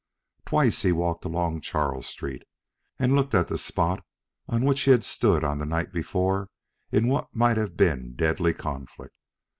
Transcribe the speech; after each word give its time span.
Twice 0.47 0.81
he 0.81 0.91
walked 0.91 1.25
along 1.25 1.61
Charles 1.61 2.07
Street, 2.07 2.41
and 2.97 3.15
looked 3.15 3.35
at 3.35 3.49
the 3.49 3.55
spot 3.59 4.03
on 4.47 4.65
which 4.65 4.81
he 4.81 4.89
had 4.89 5.03
stood 5.03 5.43
on 5.43 5.59
the 5.59 5.63
night 5.67 5.93
before 5.93 6.49
in 6.91 7.07
what 7.07 7.35
might 7.35 7.57
have 7.57 7.77
been 7.77 8.15
deadly 8.15 8.55
conflict. 8.55 9.13